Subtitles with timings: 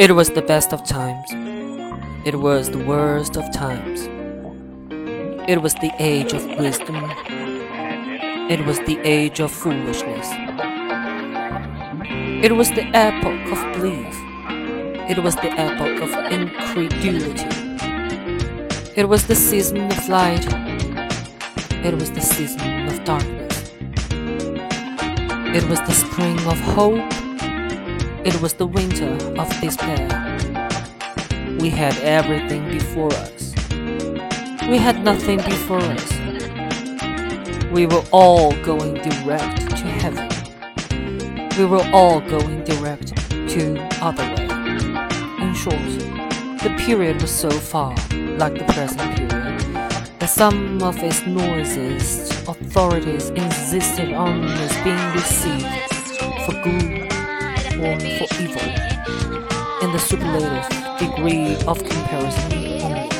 [0.00, 1.30] It was the best of times.
[2.24, 4.08] It was the worst of times.
[5.46, 6.96] It was the age of wisdom.
[8.48, 10.26] It was the age of foolishness.
[12.42, 14.16] It was the epoch of belief.
[15.10, 17.50] It was the epoch of incredulity.
[18.96, 20.46] It was the season of light.
[21.84, 23.70] It was the season of darkness.
[25.54, 27.29] It was the spring of hope.
[28.22, 30.06] It was the winter of despair.
[31.58, 33.54] We had everything before us.
[34.68, 36.12] We had nothing before us.
[37.72, 40.28] We were all going direct to heaven.
[41.58, 44.44] We were all going direct to other way.
[45.42, 45.80] In short,
[46.62, 47.94] the period was so far
[48.36, 49.60] like the present period
[50.18, 55.66] that some of its noisiest authorities insisted on its being received
[56.44, 57.09] for good
[57.80, 58.62] or for evil.
[59.82, 63.19] In the superlative degree of comparison